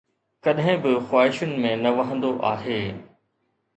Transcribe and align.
ڪڏهن 0.45 0.77
به 0.85 0.91
خواهشن 1.11 1.51
۾ 1.67 1.73
نه 1.83 1.91
وهندو 1.99 2.31
آهي 2.53 2.81